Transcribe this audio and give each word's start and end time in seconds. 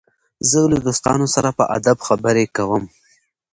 زه 0.49 0.59
له 0.71 0.77
دوستانو 0.87 1.27
سره 1.35 1.49
په 1.57 1.63
ادب 1.77 1.97
خبري 2.07 2.45
کوم. 2.55 2.83